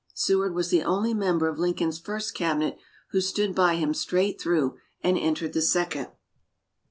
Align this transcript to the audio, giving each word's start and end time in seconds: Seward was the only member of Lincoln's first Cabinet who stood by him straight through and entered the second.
Seward 0.15 0.55
was 0.55 0.69
the 0.71 0.81
only 0.81 1.13
member 1.13 1.47
of 1.47 1.59
Lincoln's 1.59 1.99
first 1.99 2.33
Cabinet 2.33 2.75
who 3.11 3.21
stood 3.21 3.53
by 3.53 3.75
him 3.75 3.93
straight 3.93 4.41
through 4.41 4.79
and 5.03 5.15
entered 5.15 5.53
the 5.53 5.61
second. 5.61 6.07